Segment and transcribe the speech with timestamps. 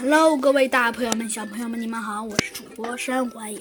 [0.00, 3.60] Hello，各位大朋友们、小朋友们，你们好，我是主播山欢迎。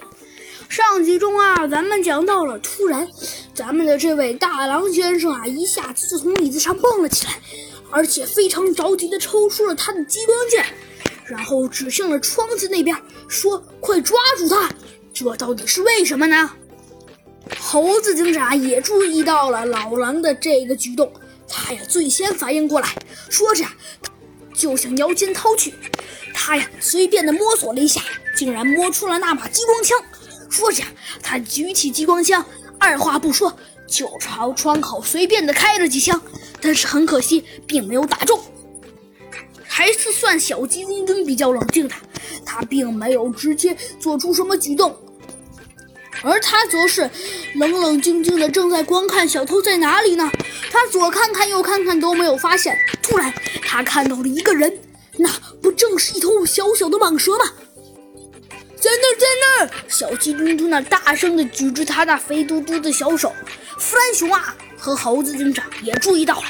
[0.69, 3.07] 上集中啊，咱们讲到了，突然，
[3.55, 7.33] 咱们的这位大狼先生啊，一下子就从椅子上蹦了起来，
[7.89, 10.63] 而且非常着急的抽出了他的激光剑，
[11.25, 12.95] 然后指向了窗子那边，
[13.27, 14.69] 说：“快抓住他！”
[15.11, 16.51] 这到底是为什么呢？
[17.59, 21.11] 猴子警长也注意到了老狼的这个举动，
[21.47, 22.95] 他呀最先反应过来，
[23.27, 23.65] 说着，
[24.57, 25.73] 就向腰间掏去。
[26.33, 28.01] 他呀，随便的摸索了一下，
[28.35, 29.97] 竟然摸出了那把激光枪。
[30.49, 30.83] 说着，
[31.21, 32.43] 他举起激光枪，
[32.79, 33.55] 二话不说
[33.87, 36.19] 就朝窗口随便的开了几枪。
[36.59, 38.41] 但是很可惜，并没有打中。
[39.67, 41.93] 还是算小鸡墩墩比较冷静的，
[42.43, 44.97] 他并没有直接做出什么举动，
[46.23, 47.07] 而他则是
[47.55, 50.31] 冷冷静静的正在观看小偷在哪里呢？
[50.71, 52.75] 他左看看右看看都没有发现。
[53.03, 53.31] 突然，
[53.77, 54.75] 他看到了一个人。
[55.19, 55.29] 那
[55.61, 57.45] 不正是一头小小的蟒蛇吗？
[58.75, 59.27] 在那，在
[59.67, 59.89] 那！
[59.89, 63.31] 小鸡墩墩那大声的举着他那肥嘟嘟的小手。
[63.77, 66.45] 弗兰熊啊和猴子警长也注意到了，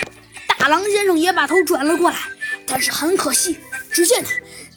[0.57, 2.17] 大狼先生也把头转了过来。
[2.65, 3.57] 但是很可惜，
[3.91, 4.23] 只见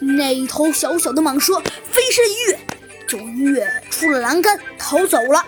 [0.00, 2.58] 那一头小小的蟒蛇飞身一跃，
[3.06, 5.44] 就跃出了栏杆逃走了。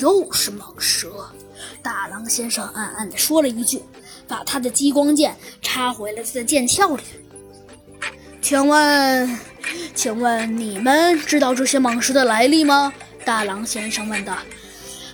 [0.00, 1.30] 又是蟒蛇，
[1.80, 3.82] 大狼先生暗暗地说了一句。
[4.28, 7.02] 把他的激光剑插回了他的剑鞘里。
[8.40, 9.38] 请问，
[9.94, 12.92] 请问你们知道这些蟒蛇的来历吗？
[13.24, 14.36] 大狼先生问道。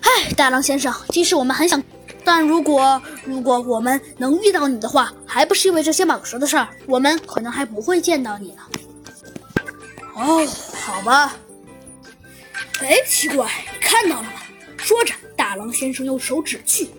[0.03, 1.83] 唉，大狼先生，即使我们很想，
[2.23, 8.62] 但如果如果我们能遇到你的话，还不是因为这些蟒蛇的事儿，我们可能还不会见到你呢。
[10.15, 11.34] 哦，好吧。
[12.81, 14.43] 哎，奇怪，你看到了吗？
[14.77, 16.91] 说着，大狼先生用手指去，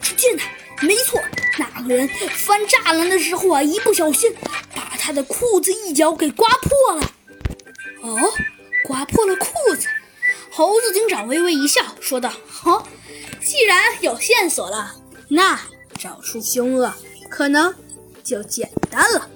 [0.00, 0.48] 只见他。
[0.80, 1.20] 没错，
[1.58, 4.34] 那个人翻栅栏的时候啊，一不小心
[4.74, 7.10] 把他的裤子一脚给刮破了。
[8.02, 8.32] 哦，
[8.84, 9.86] 刮破了裤子。
[10.50, 12.86] 猴子警长微微一笑，说道：“好，
[13.42, 14.94] 既然有线索了，
[15.28, 15.60] 那
[15.98, 16.92] 找出凶恶
[17.28, 17.74] 可能
[18.22, 19.28] 就简单了。”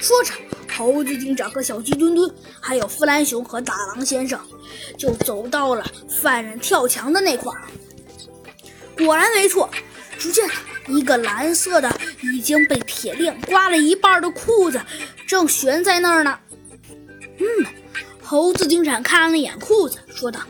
[0.00, 0.32] 说着，
[0.76, 4.40] 猴子警长和小鸡墩墩，还有弗兰熊和大狼先生，
[4.98, 5.84] 就走到了
[6.20, 7.62] 犯人跳墙的那块儿。
[8.96, 9.68] 果然没错。
[10.24, 10.48] 只见
[10.88, 14.80] 一个蓝色的、已经被铁链刮了一半的裤子，
[15.26, 16.38] 正悬在那儿呢。
[17.38, 17.66] 嗯，
[18.22, 20.40] 猴子警长看了眼裤子，说道：“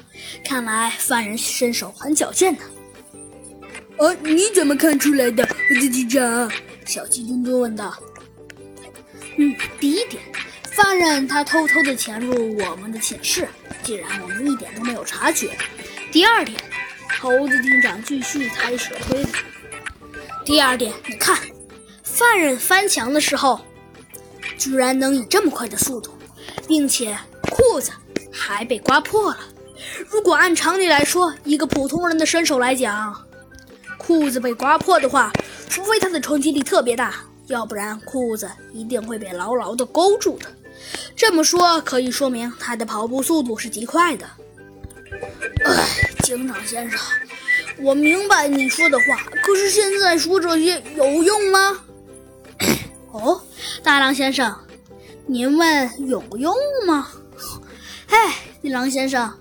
[0.47, 2.61] 看来犯人身手很矫健呢。”
[3.99, 6.49] 呃，你怎么看出来的，猴子警长？
[6.87, 7.99] 小鸡墩墩问道。
[9.39, 10.23] 嗯，第一点，
[10.71, 13.49] 犯人他偷偷的潜入我们的寝室，
[13.83, 15.51] 既然我们一点都没有察觉。
[16.13, 16.57] 第二点，
[17.19, 19.29] 猴子警长继续开始推理。
[20.45, 21.39] 第二点，你看，
[22.03, 23.61] 犯人翻墙的时候，
[24.59, 26.13] 居然能以这么快的速度，
[26.69, 27.17] 并且
[27.51, 27.91] 裤子
[28.31, 29.39] 还被刮破了。
[30.11, 33.27] 如果按常理来说，一个普通人的身手来讲，
[33.97, 35.33] 裤子被刮破的话，
[35.69, 37.15] 除非他的冲击力特别大，
[37.47, 40.47] 要不然裤子一定会被牢牢的勾住的。
[41.17, 44.27] 这么说可以说明他的跑步速度是极快的。
[45.65, 45.85] 哎，
[46.23, 47.01] 警长先生。
[47.81, 51.85] 我明白你说的话，可是现在说这些有用吗？
[53.13, 53.41] 哦，
[53.83, 54.55] 大狼先生，
[55.27, 56.55] 您问有用
[56.87, 57.09] 吗？
[58.09, 59.33] 哎，狼先生，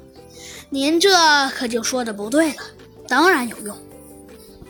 [0.69, 1.09] 您这
[1.49, 2.63] 可就说的不对了。
[3.07, 3.77] 当然有用，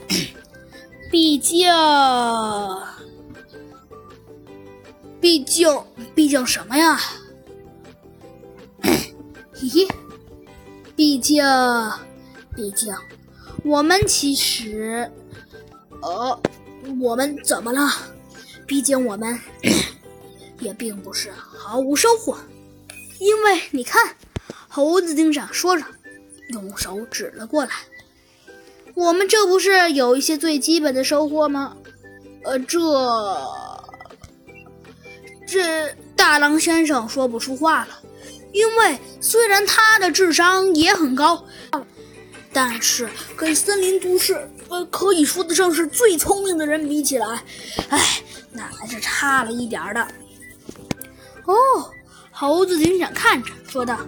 [1.10, 1.72] 毕竟，
[5.20, 5.68] 毕竟，
[6.14, 7.00] 毕竟什么呀？
[9.56, 9.88] 咦，
[10.94, 11.42] 毕竟，
[12.54, 12.94] 毕竟。
[13.64, 15.10] 我们其实，
[16.02, 16.38] 呃，
[17.00, 17.90] 我们怎么了？
[18.66, 19.40] 毕竟我们
[20.60, 22.36] 也并不是毫无收获，
[23.18, 24.14] 因为你看，
[24.68, 25.84] 猴子警长说着，
[26.50, 27.70] 用手指了过来。
[28.94, 31.74] 我们这不是有一些最基本的收获吗？
[32.44, 32.78] 呃，这
[35.46, 37.98] 这大狼先生说不出话了，
[38.52, 41.44] 因为虽然他的智商也很高。
[42.54, 47.42] 但是跟森林都市呃可以说得上是最聪明的人比起来，
[47.88, 48.22] 哎，
[48.52, 50.00] 那还是差了一点的。
[51.46, 51.54] 哦，
[52.30, 53.98] 猴子警长看着说道：“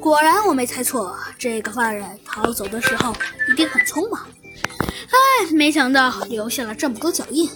[0.00, 3.14] 果然我没猜错，这个犯人逃走的时候
[3.48, 4.26] 一定很匆忙。
[5.06, 7.48] 哎，没想到留下了这么多脚印。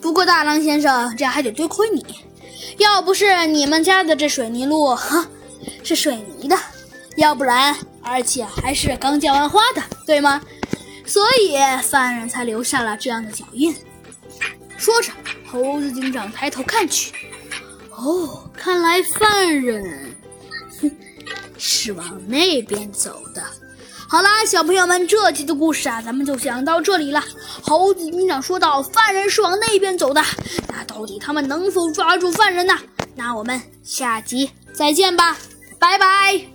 [0.00, 2.06] 不过大狼先生，这还得多亏你，
[2.78, 5.26] 要不是你们家的这水泥路哈
[5.82, 6.56] 是水泥的，
[7.16, 10.40] 要不然……”而且还是刚浇完花的，对吗？
[11.06, 13.74] 所以犯人才留下了这样的脚印。
[14.76, 15.10] 说着，
[15.46, 17.12] 猴子警长抬头看去，
[17.90, 20.14] 哦，看来犯人
[21.56, 23.42] 是往那边走的。
[24.06, 27.24] 好啦，小朋友们，这集的故事啊，咱们就讲到这里了。
[27.62, 30.22] 猴子警长说道：“犯人是往那边走的，
[30.68, 32.78] 那到底他们能否抓住犯人呢？
[33.16, 35.36] 那我们下集再见吧，
[35.78, 36.46] 拜拜。”